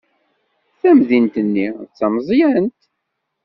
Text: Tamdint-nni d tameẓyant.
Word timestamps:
Tamdint-nni 0.79 1.67
d 1.85 1.89
tameẓyant. 1.97 2.79